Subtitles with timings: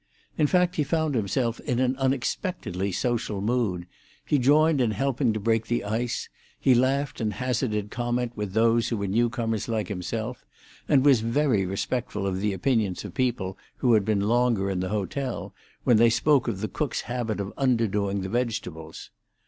[0.35, 3.85] In fact, he found himself in an unexpectedly social mood;
[4.25, 6.27] he joined in helping to break the ice;
[6.59, 10.43] he laughed and hazarded comment with those who were new comers like himself,
[10.89, 14.89] and was very respectful of the opinions of people who had been longer in the
[14.89, 15.53] hotel,
[15.83, 19.11] when they spoke of the cook's habit of underdoing the vegetables.